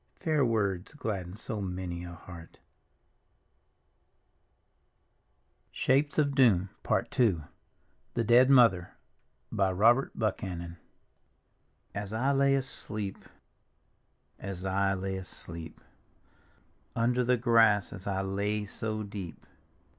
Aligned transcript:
Fair 0.15 0.43
words 0.43 0.93
gladden 0.95 1.37
so 1.37 1.61
many 1.61 2.03
a 2.03 2.13
heart. 2.13 2.57
THE 5.85 6.27
DEAD 8.25 8.49
MOTHER: 8.49 8.93
Robert 9.51 10.17
buchanan 10.17 10.77
I 11.93 11.97
As 11.99 12.13
I 12.13 12.31
lay 12.31 12.55
asleep, 12.55 13.25
as 14.39 14.65
I 14.65 14.95
lay 14.95 15.17
asleep. 15.17 15.79
Under 16.95 17.23
the 17.23 17.37
grass 17.37 17.93
as 17.93 18.07
I 18.07 18.23
lay 18.23 18.65
so 18.65 19.03
deep. 19.03 19.45